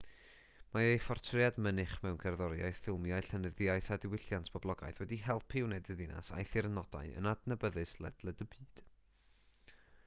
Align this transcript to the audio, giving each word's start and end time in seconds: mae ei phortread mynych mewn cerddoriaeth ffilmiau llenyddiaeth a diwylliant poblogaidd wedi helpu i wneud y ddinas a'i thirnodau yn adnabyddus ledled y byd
mae 0.75 0.85
ei 0.91 0.99
phortread 1.07 1.59
mynych 1.65 1.91
mewn 2.05 2.15
cerddoriaeth 2.23 2.79
ffilmiau 2.85 3.27
llenyddiaeth 3.27 3.91
a 3.97 3.99
diwylliant 4.07 4.51
poblogaidd 4.55 5.03
wedi 5.03 5.21
helpu 5.27 5.61
i 5.63 5.65
wneud 5.67 5.93
y 5.97 5.99
ddinas 6.01 6.33
a'i 6.41 6.49
thirnodau 6.55 7.15
yn 7.23 7.33
adnabyddus 7.35 7.97
ledled 8.07 8.45
y 8.49 8.51
byd 8.57 8.85